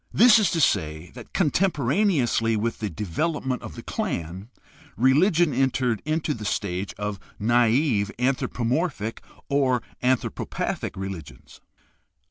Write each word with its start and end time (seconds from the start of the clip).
This 0.11 0.39
is 0.39 0.49
to 0.53 0.59
say 0.59 1.11
that, 1.11 1.31
con 1.31 1.51
temporaneously 1.51 2.55
with 2.57 2.79
the 2.79 2.89
development 2.89 3.61
of 3.61 3.75
the 3.75 3.83
clan, 3.83 4.49
religion 4.97 5.53
entered 5.53 6.01
into 6.05 6.33
the 6.33 6.43
stage 6.43 6.95
of 6.97 7.19
naive 7.37 8.11
anthropomorphic 8.17 9.21
or 9.47 9.83
anthropo 10.01 10.49
pathic 10.49 10.97
religions. 10.97 11.61